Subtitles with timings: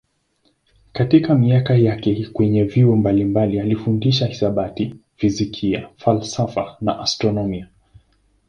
[0.91, 7.69] Katika miaka yake kwenye vyuo mbalimbali alifundisha hisabati, fizikia, falsafa na astronomia.